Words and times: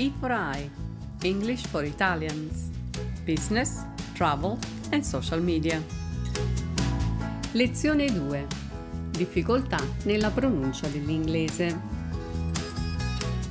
E 0.00 0.12
for 0.20 0.30
I, 0.30 0.70
English 1.22 1.66
for 1.66 1.84
Italians, 1.84 2.70
Business, 3.24 3.84
Travel 4.14 4.56
and 4.92 5.02
Social 5.02 5.42
Media. 5.42 5.84
Lezione 7.50 8.06
2. 8.06 8.46
Difficoltà 9.10 9.78
nella 10.04 10.30
pronuncia 10.30 10.86
dell'inglese. 10.86 11.80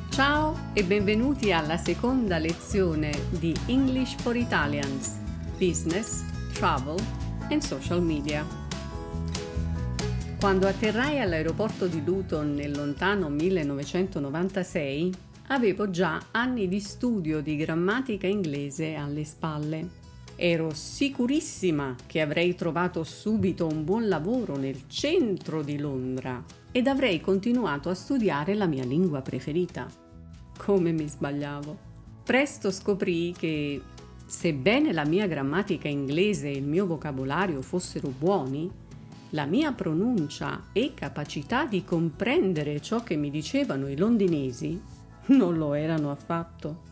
Ciao 0.09 0.69
e 0.71 0.85
benvenuti 0.85 1.51
alla 1.51 1.75
seconda 1.75 2.37
lezione 2.37 3.11
di 3.31 3.53
English 3.65 4.15
for 4.15 4.37
Italians, 4.37 5.17
Business, 5.57 6.23
Travel 6.53 6.95
and 7.49 7.61
Social 7.61 8.01
Media. 8.01 8.45
Quando 10.39 10.65
atterrai 10.65 11.19
all'aeroporto 11.19 11.87
di 11.87 12.01
Luton 12.05 12.53
nel 12.53 12.71
lontano 12.71 13.27
1996, 13.27 15.25
avevo 15.47 15.89
già 15.89 16.27
anni 16.31 16.67
di 16.67 16.79
studio 16.79 17.41
di 17.41 17.55
grammatica 17.55 18.27
inglese 18.27 18.95
alle 18.95 19.23
spalle. 19.23 20.05
Ero 20.35 20.73
sicurissima 20.73 21.95
che 22.05 22.21
avrei 22.21 22.53
trovato 22.53 23.03
subito 23.03 23.65
un 23.65 23.83
buon 23.83 24.07
lavoro 24.07 24.55
nel 24.55 24.87
centro 24.87 25.63
di 25.63 25.79
Londra 25.79 26.43
ed 26.71 26.87
avrei 26.87 27.21
continuato 27.21 27.89
a 27.89 27.95
studiare 27.95 28.53
la 28.53 28.67
mia 28.67 28.83
lingua 28.83 29.21
preferita. 29.21 29.87
Come 30.57 30.91
mi 30.91 31.07
sbagliavo. 31.07 31.85
Presto 32.23 32.69
scoprì 32.71 33.33
che, 33.35 33.81
sebbene 34.25 34.91
la 34.91 35.05
mia 35.05 35.27
grammatica 35.27 35.87
inglese 35.87 36.49
e 36.49 36.57
il 36.57 36.67
mio 36.67 36.85
vocabolario 36.85 37.61
fossero 37.61 38.09
buoni, 38.09 38.69
la 39.31 39.45
mia 39.45 39.71
pronuncia 39.71 40.65
e 40.71 40.93
capacità 40.93 41.65
di 41.65 41.83
comprendere 41.83 42.81
ciò 42.81 43.01
che 43.01 43.15
mi 43.15 43.29
dicevano 43.29 43.87
i 43.87 43.97
londinesi 43.97 44.79
non 45.27 45.57
lo 45.57 45.73
erano 45.73 46.11
affatto. 46.11 46.85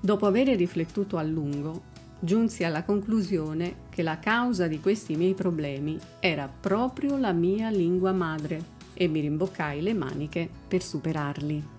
Dopo 0.00 0.26
aver 0.26 0.48
riflettuto 0.56 1.16
a 1.16 1.22
lungo, 1.22 1.82
giunsi 2.20 2.64
alla 2.64 2.84
conclusione 2.84 3.86
che 3.90 4.02
la 4.02 4.18
causa 4.18 4.66
di 4.66 4.80
questi 4.80 5.16
miei 5.16 5.34
problemi 5.34 5.98
era 6.20 6.48
proprio 6.48 7.16
la 7.16 7.32
mia 7.32 7.70
lingua 7.70 8.12
madre 8.12 8.76
e 8.94 9.06
mi 9.06 9.20
rimboccai 9.20 9.80
le 9.80 9.94
maniche 9.94 10.48
per 10.66 10.82
superarli. 10.82 11.76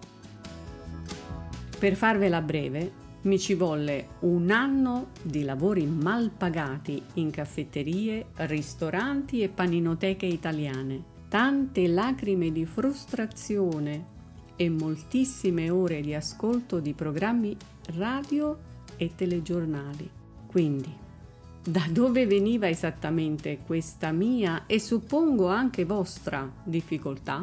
Per 1.78 1.96
farvela 1.96 2.42
breve, 2.42 3.08
mi 3.22 3.38
ci 3.38 3.54
volle 3.54 4.10
un 4.20 4.50
anno 4.50 5.08
di 5.22 5.44
lavori 5.44 5.86
mal 5.86 6.30
pagati 6.30 7.02
in 7.16 7.32
caffetterie, 7.32 8.28
ristoranti 8.36 9.42
e 9.42 9.50
paninoteche 9.50 10.26
italiane, 10.26 11.04
tante 11.28 11.88
lacrime 11.88 12.52
di 12.52 12.66
frustrazione 12.66 14.18
e 14.62 14.70
moltissime 14.70 15.70
ore 15.70 16.02
di 16.02 16.14
ascolto 16.14 16.82
di 16.82 16.92
programmi 16.92 17.56
radio 17.96 18.58
e 18.98 19.16
telegiornali. 19.16 20.10
Quindi, 20.48 20.94
da 21.64 21.86
dove 21.90 22.26
veniva 22.26 22.68
esattamente 22.68 23.60
questa 23.66 24.12
mia 24.12 24.66
e 24.66 24.78
suppongo 24.78 25.48
anche 25.48 25.86
vostra 25.86 26.52
difficoltà? 26.62 27.40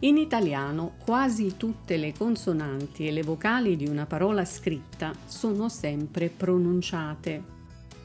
In 0.00 0.16
italiano 0.16 0.94
quasi 1.04 1.56
tutte 1.56 1.96
le 1.96 2.12
consonanti 2.14 3.06
e 3.06 3.12
le 3.12 3.22
vocali 3.22 3.76
di 3.76 3.86
una 3.86 4.06
parola 4.06 4.44
scritta 4.44 5.12
sono 5.26 5.68
sempre 5.68 6.30
pronunciate. 6.30 7.59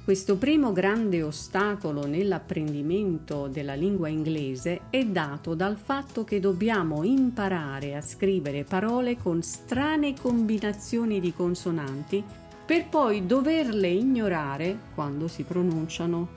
Questo 0.06 0.38
primo 0.38 0.72
grande 0.72 1.24
ostacolo 1.24 2.06
nell'apprendimento 2.06 3.48
della 3.48 3.74
lingua 3.74 4.08
inglese 4.08 4.82
è 4.92 5.04
dato 5.04 5.56
dal 5.56 5.78
fatto 5.78 6.24
che 6.24 6.40
dobbiamo 6.40 7.04
imparare 7.04 7.96
a 7.96 8.02
scrivere 8.02 8.64
parole 8.66 9.18
con 9.18 9.42
strane 9.42 10.14
combinazioni 10.14 11.20
di 11.20 11.34
consonanti 11.34 12.24
per 12.68 12.88
poi 12.88 13.26
doverle 13.26 13.88
ignorare 13.88 14.78
quando 14.94 15.28
si 15.28 15.42
pronunciano. 15.42 16.28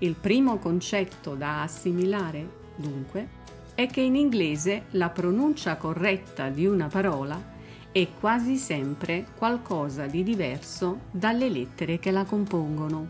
Il 0.00 0.14
primo 0.14 0.58
concetto 0.58 1.34
da 1.34 1.62
assimilare, 1.62 2.46
dunque, 2.76 3.26
è 3.74 3.86
che 3.86 4.02
in 4.02 4.16
inglese 4.16 4.82
la 4.90 5.08
pronuncia 5.08 5.76
corretta 5.76 6.50
di 6.50 6.66
una 6.66 6.88
parola 6.88 7.56
è 7.90 8.06
quasi 8.20 8.56
sempre 8.56 9.26
qualcosa 9.36 10.06
di 10.06 10.22
diverso 10.22 11.00
dalle 11.10 11.48
lettere 11.48 11.98
che 11.98 12.10
la 12.10 12.24
compongono. 12.24 13.08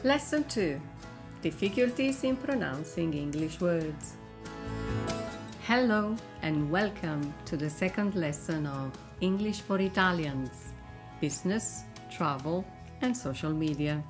Lesson 0.00 0.44
2 0.46 0.80
Difficulties 1.42 2.22
in 2.22 2.38
pronouncing 2.38 3.12
English 3.12 3.60
words. 3.60 4.16
Hello 5.68 6.14
and 6.40 6.70
welcome 6.70 7.34
to 7.44 7.56
the 7.56 7.68
second 7.68 8.14
lesson 8.14 8.64
of 8.64 8.90
English 9.18 9.60
for 9.60 9.78
Italians 9.80 10.72
Business, 11.20 11.84
Travel 12.08 12.64
and 13.00 13.14
Social 13.14 13.52
Media. 13.52 14.02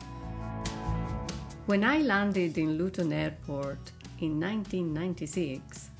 When 1.66 1.82
I 1.82 2.02
landed 2.02 2.56
in 2.58 2.76
Luton 2.76 3.12
Airport 3.12 3.90
in 4.18 4.38
1996, 4.38 5.90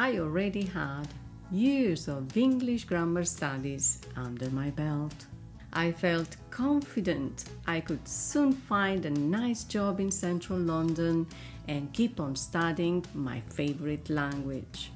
I 0.00 0.18
already 0.18 0.64
had 0.64 1.08
years 1.52 2.08
of 2.08 2.34
English 2.34 2.84
grammar 2.84 3.24
studies 3.24 4.00
under 4.16 4.48
my 4.48 4.70
belt. 4.70 5.26
I 5.74 5.92
felt 5.92 6.38
confident 6.50 7.44
I 7.66 7.80
could 7.80 8.08
soon 8.08 8.54
find 8.54 9.04
a 9.04 9.10
nice 9.10 9.64
job 9.64 10.00
in 10.00 10.10
central 10.10 10.58
London 10.58 11.26
and 11.68 11.92
keep 11.92 12.18
on 12.18 12.34
studying 12.34 13.04
my 13.12 13.42
favorite 13.50 14.08
language. 14.08 14.90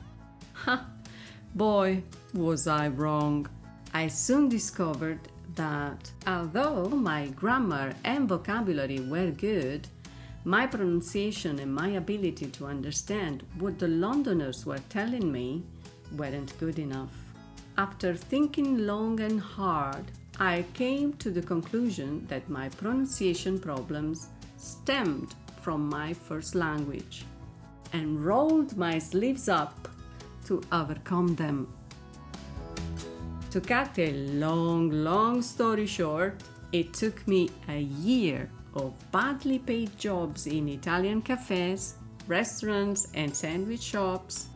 Ha! 0.55 0.87
Boy, 1.55 2.03
was 2.33 2.67
I 2.67 2.89
wrong. 2.89 3.47
I 3.93 4.09
soon 4.09 4.49
discovered 4.49 5.21
that 5.55 6.11
although 6.27 6.89
my 6.89 7.27
grammar 7.27 7.93
and 8.05 8.27
vocabulary 8.27 9.01
were 9.01 9.33
good, 9.33 9.87
my 10.45 10.67
pronunciation 10.67 11.59
and 11.59 11.75
my 11.75 11.89
ability 11.89 12.47
to 12.47 12.67
understand 12.67 13.43
what 13.59 13.79
the 13.79 13.89
Londoners 13.89 14.67
were 14.67 14.81
telling 14.91 15.33
me 15.33 15.63
weren't 16.17 16.59
good 16.59 16.79
enough. 16.79 17.13
After 17.79 18.15
thinking 18.15 18.87
long 18.87 19.21
and 19.21 19.41
hard, 19.41 20.05
I 20.39 20.67
came 20.75 21.15
to 21.15 21.31
the 21.31 21.41
conclusion 21.41 22.27
that 22.29 22.49
my 22.51 22.69
pronunciation 22.69 23.59
problems 23.59 24.29
stemmed 24.59 25.35
from 25.63 25.89
my 25.89 26.13
first 26.13 26.55
language 26.55 27.25
and 27.95 28.23
rolled 28.23 28.77
my 28.77 28.99
sleeves 28.99 29.49
up 29.49 29.89
to 30.47 30.63
overcome 30.73 31.35
them. 31.37 31.73
To 33.51 33.61
cut 33.61 33.99
a 33.99 34.13
long, 34.13 34.91
long 34.91 35.41
story 35.41 35.87
short, 35.87 36.43
it 36.73 36.93
took 36.93 37.27
me 37.27 37.51
a 37.69 37.81
year 37.81 38.51
of 38.75 38.93
badly 39.13 39.59
paid 39.59 39.97
jobs 39.99 40.47
in 40.47 40.69
Italian 40.69 41.23
cafes, 41.23 41.95
restaurants, 42.27 43.09
and 43.15 43.35
sandwich 43.35 43.83
shops, 43.83 44.49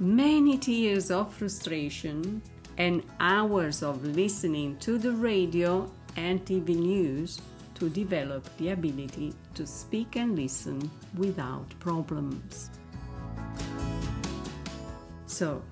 many 0.00 0.58
tears 0.58 1.10
of 1.10 1.32
frustration, 1.32 2.42
and 2.78 3.02
hours 3.20 3.82
of 3.82 4.04
listening 4.04 4.76
to 4.78 4.98
the 4.98 5.12
radio 5.12 5.90
and 6.16 6.44
TV 6.44 6.76
news 6.76 7.40
to 7.74 7.88
develop 7.88 8.48
the 8.58 8.70
ability 8.70 9.34
to 9.54 9.66
speak 9.66 10.16
and 10.16 10.36
listen 10.36 10.90
without 11.16 11.68
problems. 11.80 12.70
So, 15.26 15.62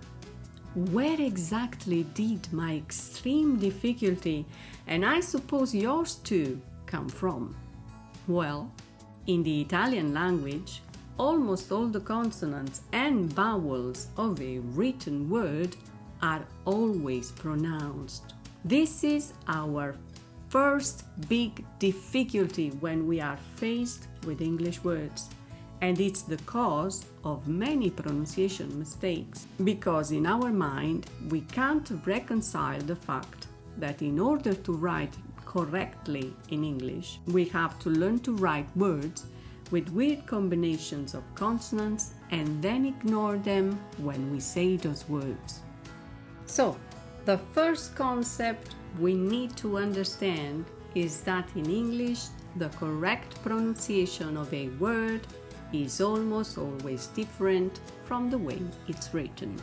where 0.74 1.20
exactly 1.20 2.04
did 2.14 2.52
my 2.52 2.76
extreme 2.76 3.58
difficulty, 3.58 4.46
and 4.86 5.04
I 5.04 5.20
suppose 5.20 5.74
yours 5.74 6.14
too, 6.16 6.60
come 6.86 7.08
from? 7.08 7.56
Well, 8.30 8.70
in 9.26 9.42
the 9.42 9.60
Italian 9.62 10.14
language, 10.14 10.82
almost 11.18 11.72
all 11.72 11.88
the 11.88 11.98
consonants 11.98 12.82
and 12.92 13.28
vowels 13.32 14.06
of 14.16 14.40
a 14.40 14.60
written 14.60 15.28
word 15.28 15.74
are 16.22 16.46
always 16.64 17.32
pronounced. 17.32 18.34
This 18.64 19.02
is 19.02 19.32
our 19.48 19.96
first 20.48 21.06
big 21.28 21.64
difficulty 21.80 22.68
when 22.78 23.08
we 23.08 23.20
are 23.20 23.38
faced 23.56 24.06
with 24.24 24.40
English 24.40 24.84
words. 24.84 25.28
And 25.80 25.98
it's 25.98 26.22
the 26.22 26.38
cause 26.46 27.06
of 27.24 27.48
many 27.48 27.90
pronunciation 27.90 28.78
mistakes 28.78 29.48
because 29.64 30.12
in 30.12 30.24
our 30.24 30.52
mind 30.52 31.10
we 31.30 31.40
can't 31.40 31.90
reconcile 32.06 32.80
the 32.82 32.94
fact 32.94 33.48
that 33.78 34.02
in 34.02 34.20
order 34.20 34.54
to 34.54 34.72
write 34.72 35.16
correctly 35.50 36.32
in 36.50 36.62
English, 36.62 37.18
we 37.26 37.44
have 37.46 37.76
to 37.80 37.90
learn 37.90 38.20
to 38.20 38.36
write 38.36 38.68
words 38.76 39.26
with 39.72 39.90
weird 39.90 40.24
combinations 40.24 41.12
of 41.12 41.24
consonants 41.34 42.14
and 42.30 42.62
then 42.62 42.86
ignore 42.86 43.36
them 43.36 43.76
when 43.98 44.30
we 44.30 44.38
say 44.38 44.76
those 44.76 45.08
words. 45.08 45.60
So, 46.46 46.76
the 47.24 47.38
first 47.52 47.96
concept 47.96 48.76
we 49.00 49.14
need 49.14 49.56
to 49.56 49.78
understand 49.78 50.66
is 50.94 51.22
that 51.22 51.48
in 51.56 51.66
English, 51.68 52.26
the 52.54 52.68
correct 52.68 53.42
pronunciation 53.42 54.36
of 54.36 54.54
a 54.54 54.68
word 54.78 55.26
is 55.72 56.00
almost 56.00 56.58
always 56.58 57.08
different 57.08 57.80
from 58.04 58.30
the 58.30 58.38
way 58.38 58.60
it's 58.86 59.12
written. 59.12 59.60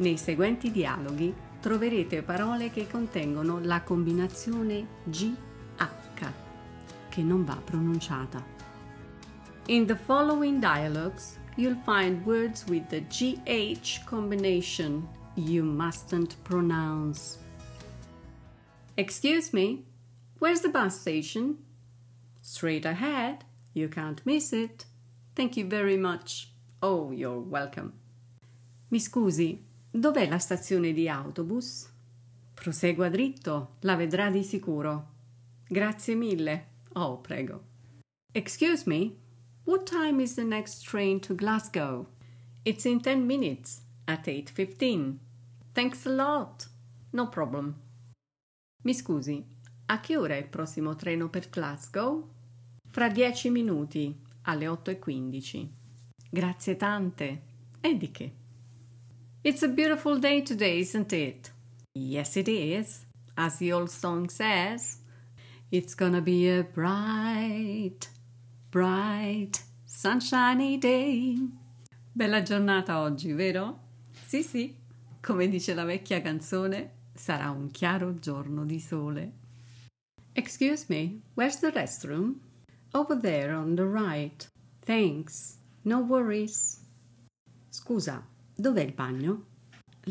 Nei 0.00 0.16
seguenti 0.16 0.70
dialoghi 0.70 1.34
troverete 1.60 2.22
parole 2.22 2.70
che 2.70 2.86
contengono 2.86 3.60
la 3.60 3.82
combinazione 3.82 4.86
GH 5.04 6.32
che 7.10 7.22
non 7.22 7.44
va 7.44 7.56
pronunciata. 7.56 8.42
In 9.66 9.84
the 9.84 9.94
following 9.96 10.58
dialogues, 10.58 11.38
you'll 11.56 11.78
find 11.84 12.24
words 12.24 12.64
with 12.66 12.86
the 12.88 13.02
GH 13.08 14.06
combination 14.06 15.06
you 15.34 15.62
mustn't 15.64 16.36
pronounce. 16.44 17.36
Excuse 18.96 19.52
me, 19.52 19.84
where's 20.38 20.62
the 20.62 20.70
bus 20.70 20.98
station? 20.98 21.58
Straight 22.40 22.86
ahead, 22.86 23.44
you 23.74 23.88
can't 23.88 24.24
miss 24.24 24.54
it. 24.54 24.86
Thank 25.34 25.58
you 25.58 25.66
very 25.68 25.98
much. 25.98 26.52
Oh, 26.80 27.10
you're 27.10 27.38
welcome. 27.38 27.92
Mi 28.88 28.98
scusi, 28.98 29.68
dov'è 29.90 30.28
la 30.28 30.38
stazione 30.38 30.92
di 30.92 31.08
autobus? 31.08 31.88
Prosegua 32.54 33.08
dritto, 33.08 33.76
la 33.80 33.96
vedrà 33.96 34.30
di 34.30 34.42
sicuro. 34.42 35.08
Grazie 35.66 36.14
mille. 36.14 36.66
Oh, 36.92 37.18
prego. 37.18 37.64
Excuse 38.32 38.84
me, 38.86 39.16
what 39.64 39.88
time 39.88 40.22
is 40.22 40.34
the 40.34 40.44
next 40.44 40.88
train 40.88 41.20
to 41.20 41.34
Glasgow? 41.34 42.06
It's 42.62 42.84
in 42.84 43.00
10 43.00 43.24
minutes, 43.24 43.82
at 44.04 44.26
8.15. 44.26 45.16
Thanks 45.72 46.06
a 46.06 46.10
lot. 46.10 46.68
No 47.10 47.28
problem. 47.28 47.74
Mi 48.82 48.94
scusi, 48.94 49.44
a 49.86 50.00
che 50.00 50.16
ora 50.16 50.34
è 50.34 50.38
il 50.38 50.48
prossimo 50.48 50.94
treno 50.94 51.28
per 51.28 51.48
Glasgow? 51.48 52.28
Fra 52.88 53.08
10 53.08 53.50
minuti, 53.50 54.14
alle 54.42 54.66
8.15. 54.66 55.68
Grazie 56.30 56.76
tante. 56.76 57.42
E 57.80 57.96
di 57.96 58.10
che? 58.10 58.39
It's 59.42 59.62
a 59.62 59.68
beautiful 59.68 60.18
day 60.18 60.42
today, 60.42 60.80
isn't 60.80 61.14
it? 61.14 61.50
Yes, 61.94 62.36
it 62.36 62.46
is. 62.46 63.06
As 63.38 63.56
the 63.56 63.72
old 63.72 63.90
song 63.90 64.28
says, 64.28 64.98
it's 65.70 65.94
gonna 65.94 66.20
be 66.20 66.46
a 66.50 66.62
bright, 66.62 68.06
bright, 68.70 69.62
sunshiny 69.86 70.76
day. 70.76 71.38
Bella 72.14 72.42
giornata 72.42 72.98
oggi, 72.98 73.32
vero? 73.32 73.78
Sì, 74.26 74.42
sì, 74.42 74.74
come 75.22 75.48
dice 75.48 75.72
la 75.72 75.84
vecchia 75.84 76.20
canzone, 76.20 76.90
sarà 77.14 77.48
un 77.48 77.70
chiaro 77.70 78.18
giorno 78.18 78.66
di 78.66 78.78
sole. 78.78 79.32
Excuse 80.34 80.84
me, 80.90 81.22
where's 81.32 81.60
the 81.60 81.70
restroom? 81.70 82.40
Over 82.92 83.18
there 83.18 83.54
on 83.54 83.74
the 83.74 83.86
right. 83.86 84.46
Thanks. 84.82 85.56
No 85.84 86.00
worries. 86.00 86.84
Scusa, 87.70 88.22
Dov'è 88.60 88.82
il 88.82 88.92
bagno? 88.92 89.44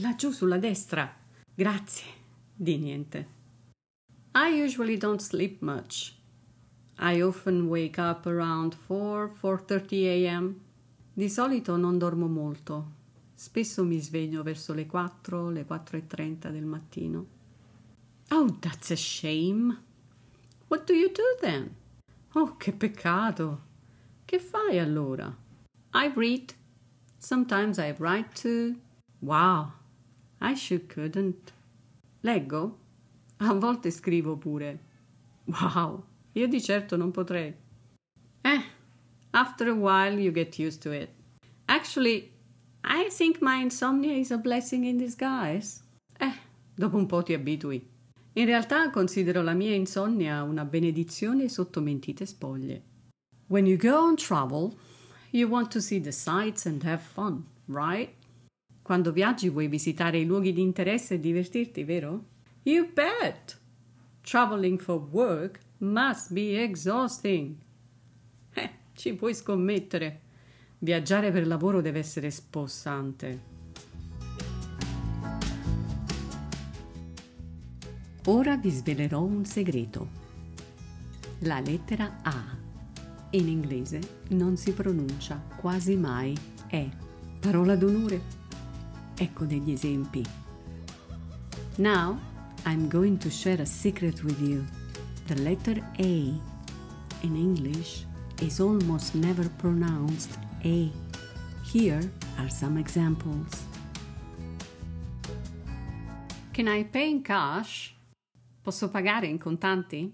Laggiù 0.01 0.31
sulla 0.31 0.57
destra. 0.57 1.07
Grazie. 1.53 2.05
Di 2.55 2.79
niente. 2.79 3.27
I 4.33 4.63
usually 4.63 4.97
don't 4.97 5.21
sleep 5.21 5.61
much. 5.61 6.15
I 6.97 7.21
often 7.21 7.67
wake 7.67 8.01
up 8.01 8.25
around 8.25 8.75
4 8.87 9.35
4:30 9.39 10.07
a.m. 10.07 10.59
Di 11.13 11.29
solito 11.29 11.77
non 11.77 11.99
dormo 11.99 12.25
molto. 12.25 12.93
Spesso 13.35 13.83
mi 13.83 13.99
sveglio 13.99 14.41
verso 14.41 14.73
le 14.73 14.87
4, 14.87 15.51
le 15.51 15.63
4:30 15.67 16.49
del 16.49 16.65
mattino. 16.65 17.27
Oh, 18.29 18.57
that's 18.57 18.89
a 18.89 18.95
shame. 18.95 19.77
What 20.69 20.87
do 20.87 20.93
you 20.93 21.11
do 21.11 21.37
then? 21.39 21.75
Oh, 22.33 22.57
che 22.57 22.71
peccato. 22.71 23.61
Che 24.25 24.39
fai 24.39 24.79
allora? 24.79 25.31
I 25.93 26.11
read. 26.15 26.57
Sometimes 27.19 27.77
I 27.77 27.93
write 27.99 28.33
too. 28.33 28.77
Wow, 29.21 29.73
I 30.39 30.55
sure 30.55 30.79
couldn't. 30.79 31.51
Leggo? 32.23 32.77
A 33.41 33.53
volte 33.53 33.91
scrivo 33.91 34.37
pure. 34.37 34.79
Wow, 35.45 36.03
io 36.33 36.47
di 36.47 36.61
certo 36.61 36.95
non 36.95 37.11
potrei. 37.11 37.53
Eh, 38.41 38.63
after 39.31 39.67
a 39.67 39.73
while 39.73 40.17
you 40.17 40.31
get 40.31 40.57
used 40.57 40.81
to 40.81 40.91
it. 40.91 41.09
Actually, 41.67 42.31
I 42.83 43.09
think 43.09 43.41
my 43.41 43.61
insomnia 43.61 44.13
is 44.13 44.31
a 44.31 44.37
blessing 44.37 44.85
in 44.85 44.97
disguise. 44.97 45.81
Eh, 46.17 46.33
dopo 46.73 46.97
un 46.97 47.05
po' 47.05 47.21
ti 47.21 47.33
abitui. 47.33 47.85
In 48.33 48.45
realtà 48.45 48.89
considero 48.91 49.41
la 49.41 49.53
mia 49.53 49.75
insonnia 49.75 50.43
una 50.43 50.63
benedizione 50.63 51.49
sotto 51.49 51.81
mentite 51.81 52.25
spoglie. 52.25 52.83
When 53.47 53.65
you 53.65 53.77
go 53.77 53.97
on 53.97 54.15
travel, 54.15 54.73
You 55.31 55.47
want 55.47 55.69
to 55.71 55.79
see 55.79 55.99
the 55.99 56.11
sights 56.11 56.65
and 56.65 56.81
have 56.83 57.01
fun, 57.03 57.45
right? 57.67 58.15
Quando 58.81 59.11
viaggi 59.11 59.49
vuoi 59.49 59.67
visitare 59.67 60.17
i 60.17 60.25
luoghi 60.25 60.51
di 60.51 60.61
interesse 60.61 61.15
e 61.15 61.19
divertirti, 61.19 61.83
vero? 61.83 62.25
You 62.63 62.91
bet! 62.91 63.59
Traveling 64.21 64.79
for 64.79 64.99
work 64.99 65.59
must 65.77 66.33
be 66.33 66.59
exhausting. 66.59 67.57
Eh, 68.53 68.69
ci 68.95 69.13
puoi 69.13 69.35
scommettere. 69.35 70.21
Viaggiare 70.79 71.31
per 71.31 71.45
lavoro 71.45 71.81
deve 71.81 71.99
essere 71.99 72.31
spossante. 72.31 73.57
Ora 78.25 78.57
vi 78.57 78.71
svelerò 78.71 79.21
un 79.21 79.45
segreto. 79.45 80.07
La 81.41 81.59
lettera 81.59 82.17
A 82.23 82.58
in 83.31 83.47
inglese 83.47 83.99
non 84.29 84.57
si 84.57 84.73
pronuncia 84.73 85.41
quasi 85.57 85.95
mai 85.95 86.35
è. 86.67 86.87
Parola 87.39 87.75
d'onore. 87.75 88.21
Ecco 89.15 89.45
degli 89.45 89.71
esempi. 89.71 90.25
Now 91.77 92.19
I'm 92.65 92.87
going 92.87 93.17
to 93.19 93.29
share 93.29 93.61
a 93.61 93.65
secret 93.65 94.23
with 94.23 94.39
you. 94.39 94.65
The 95.27 95.35
letter 95.35 95.77
A 95.99 96.03
in 97.21 97.35
English 97.35 98.05
is 98.41 98.59
almost 98.59 99.13
never 99.13 99.47
pronounced 99.57 100.37
A. 100.63 100.91
Here 101.71 102.11
are 102.37 102.49
some 102.49 102.79
examples. 102.79 103.67
Can 106.51 106.67
I 106.67 106.83
pay 106.83 107.09
in 107.09 107.21
cash? 107.21 107.95
Posso 108.61 108.89
pagare 108.89 109.27
in 109.27 109.37
contanti? 109.37 110.11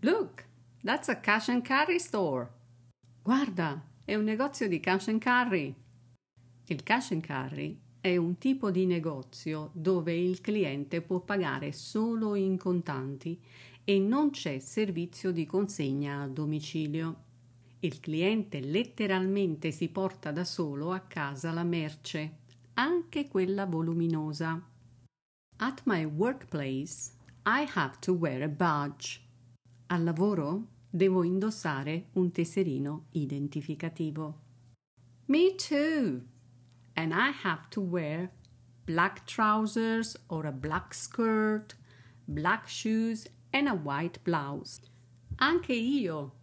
Look, 0.00 0.44
That's 0.84 1.08
a 1.08 1.20
cash 1.20 1.48
and 1.48 1.62
carry 1.62 2.00
store. 2.00 2.50
Guarda, 3.22 3.80
è 4.04 4.16
un 4.16 4.24
negozio 4.24 4.66
di 4.66 4.80
cash 4.80 5.06
and 5.08 5.20
carry. 5.20 5.72
Il 6.66 6.82
cash 6.82 7.12
and 7.12 7.22
carry 7.22 7.80
è 8.00 8.16
un 8.16 8.36
tipo 8.36 8.72
di 8.72 8.84
negozio 8.84 9.70
dove 9.74 10.12
il 10.12 10.40
cliente 10.40 11.00
può 11.00 11.20
pagare 11.20 11.70
solo 11.70 12.34
in 12.34 12.58
contanti 12.58 13.40
e 13.84 14.00
non 14.00 14.30
c'è 14.30 14.58
servizio 14.58 15.30
di 15.30 15.46
consegna 15.46 16.22
a 16.22 16.26
domicilio. 16.26 17.24
Il 17.78 18.00
cliente 18.00 18.58
letteralmente 18.58 19.70
si 19.70 19.88
porta 19.88 20.32
da 20.32 20.42
solo 20.42 20.90
a 20.90 20.98
casa 20.98 21.52
la 21.52 21.62
merce, 21.62 22.38
anche 22.74 23.28
quella 23.28 23.66
voluminosa. 23.66 24.60
At 25.58 25.82
my 25.84 26.04
workplace, 26.04 27.12
I 27.46 27.68
have 27.72 27.98
to 28.00 28.14
wear 28.14 28.42
a 28.42 28.48
badge. 28.48 29.20
Al 29.86 30.02
lavoro 30.02 30.70
devo 30.94 31.24
indossare 31.24 32.08
un 32.12 32.30
tesserino 32.30 33.06
identificativo. 33.12 34.40
Me 35.26 35.54
too. 35.54 36.20
And 36.94 37.14
I 37.14 37.30
have 37.30 37.70
to 37.70 37.80
wear 37.80 38.30
black 38.84 39.24
trousers 39.24 40.14
or 40.28 40.44
a 40.44 40.52
black 40.52 40.92
skirt, 40.92 41.74
black 42.26 42.68
shoes 42.68 43.26
and 43.52 43.68
a 43.68 43.72
white 43.72 44.18
blouse. 44.22 44.80
Anche 45.36 45.72
io. 45.72 46.34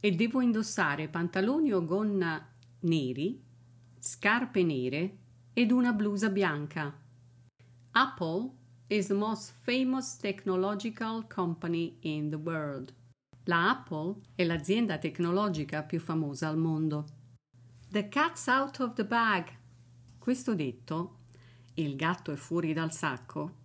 E 0.00 0.10
devo 0.10 0.40
indossare 0.40 1.08
pantaloni 1.08 1.72
o 1.72 1.84
gonna 1.84 2.44
neri, 2.80 3.40
scarpe 4.00 4.64
nere 4.64 5.18
ed 5.54 5.70
una 5.70 5.92
blusa 5.92 6.30
bianca. 6.30 6.92
Apple 7.92 8.56
is 8.88 9.06
the 9.06 9.14
most 9.14 9.52
famous 9.62 10.16
technological 10.16 11.22
company 11.28 11.96
in 12.00 12.30
the 12.30 12.38
world. 12.38 12.92
La 13.46 13.68
Apple 13.68 14.20
è 14.34 14.44
l'azienda 14.44 14.96
tecnologica 14.96 15.82
più 15.82 16.00
famosa 16.00 16.48
al 16.48 16.56
mondo. 16.56 17.04
The 17.90 18.08
cat's 18.08 18.46
out 18.46 18.80
of 18.80 18.94
the 18.94 19.04
bag. 19.04 19.48
Questo 20.18 20.54
detto, 20.54 21.18
il 21.74 21.94
gatto 21.94 22.32
è 22.32 22.36
fuori 22.36 22.72
dal 22.72 22.90
sacco, 22.90 23.56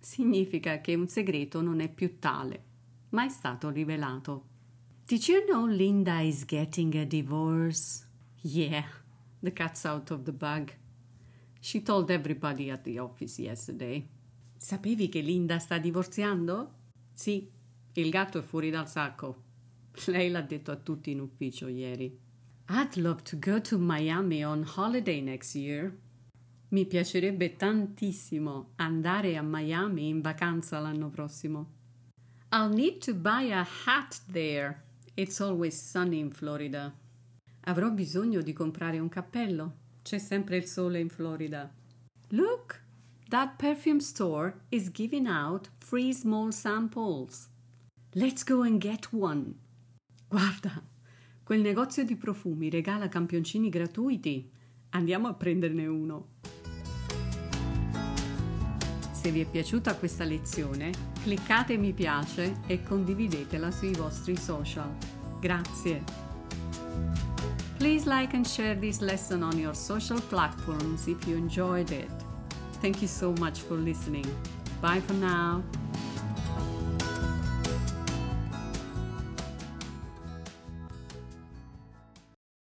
significa 0.00 0.80
che 0.80 0.94
un 0.94 1.06
segreto 1.06 1.60
non 1.60 1.80
è 1.80 1.88
più 1.88 2.18
tale, 2.18 2.64
ma 3.10 3.24
è 3.24 3.28
stato 3.28 3.70
rivelato. 3.70 4.46
Did 5.06 5.22
you 5.28 5.44
know 5.44 5.66
Linda 5.66 6.20
is 6.20 6.44
getting 6.44 6.94
a 6.96 7.04
divorce? 7.04 8.04
Yeah, 8.42 8.84
the 9.40 9.52
cat's 9.52 9.84
out 9.84 10.10
of 10.10 10.22
the 10.22 10.32
bag. 10.32 10.76
She 11.60 11.82
told 11.82 12.10
everybody 12.10 12.70
at 12.70 12.82
the 12.82 12.98
office 12.98 13.40
yesterday. 13.40 14.08
Sapevi 14.56 15.08
che 15.08 15.20
Linda 15.20 15.60
sta 15.60 15.78
divorziando? 15.78 16.74
Sì, 17.12 17.48
il 17.94 18.10
gatto 18.10 18.38
è 18.38 18.42
fuori 18.42 18.70
dal 18.70 18.88
sacco. 18.88 19.42
Lei 20.06 20.30
l'ha 20.30 20.42
detto 20.42 20.70
a 20.70 20.76
tutti 20.76 21.10
in 21.10 21.20
ufficio 21.20 21.66
ieri. 21.66 22.18
I'd 22.68 22.96
love 22.96 23.22
to 23.22 23.36
go 23.38 23.60
to 23.60 23.78
Miami 23.78 24.44
on 24.44 24.64
holiday 24.76 25.20
next 25.20 25.54
year. 25.56 25.92
Mi 26.68 26.86
piacerebbe 26.86 27.56
tantissimo 27.56 28.70
andare 28.76 29.36
a 29.36 29.42
Miami 29.42 30.08
in 30.08 30.20
vacanza 30.20 30.78
l'anno 30.78 31.08
prossimo. 31.08 31.78
I'll 32.52 32.72
need 32.72 32.98
to 33.04 33.14
buy 33.14 33.50
a 33.50 33.66
hat 33.84 34.20
there. 34.30 34.82
It's 35.14 35.40
always 35.40 35.76
sunny 35.76 36.20
in 36.20 36.30
Florida. 36.30 36.94
Avrò 37.64 37.90
bisogno 37.90 38.40
di 38.40 38.52
comprare 38.52 39.00
un 39.00 39.08
cappello. 39.08 39.78
C'è 40.02 40.18
sempre 40.18 40.56
il 40.56 40.66
sole 40.66 41.00
in 41.00 41.08
Florida. 41.08 41.70
Look, 42.28 42.80
that 43.28 43.56
perfume 43.58 44.00
store 44.00 44.62
is 44.68 44.90
giving 44.92 45.26
out 45.26 45.70
free 45.78 46.12
small 46.12 46.52
samples. 46.52 47.49
Let's 48.14 48.42
go 48.42 48.62
and 48.62 48.80
get 48.80 49.12
one. 49.12 49.54
Guarda, 50.26 50.82
quel 51.44 51.60
negozio 51.60 52.04
di 52.04 52.16
profumi 52.16 52.68
regala 52.68 53.08
campioncini 53.08 53.68
gratuiti. 53.68 54.50
Andiamo 54.90 55.28
a 55.28 55.34
prenderne 55.34 55.86
uno. 55.86 56.26
Se 59.12 59.30
vi 59.30 59.40
è 59.42 59.44
piaciuta 59.44 59.94
questa 59.94 60.24
lezione, 60.24 60.90
cliccate 61.22 61.76
mi 61.76 61.92
piace 61.92 62.62
e 62.66 62.82
condividetela 62.82 63.70
sui 63.70 63.92
vostri 63.92 64.34
social. 64.34 64.92
Grazie. 65.40 66.02
Please 67.76 68.08
like 68.08 68.34
and 68.34 68.44
share 68.44 68.76
this 68.76 68.98
lesson 68.98 69.44
on 69.44 69.56
your 69.56 69.76
social 69.76 70.20
platforms 70.20 71.06
if 71.06 71.24
you 71.28 71.36
enjoyed 71.36 71.92
it. 71.92 72.10
Thank 72.80 73.02
you 73.02 73.08
so 73.08 73.32
much 73.38 73.60
for 73.60 73.76
listening. 73.76 74.26
Bye 74.80 75.00
for 75.00 75.14
now. 75.14 75.62